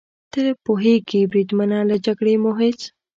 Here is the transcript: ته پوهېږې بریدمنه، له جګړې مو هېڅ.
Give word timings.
ته 0.31 0.41
پوهېږې 0.65 1.21
بریدمنه، 1.31 1.79
له 1.89 1.95
جګړې 2.05 2.35
مو 2.41 2.51
هېڅ. 2.61 2.79